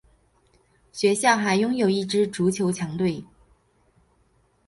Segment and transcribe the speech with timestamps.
[0.91, 3.23] 学校还拥有一支足球强队。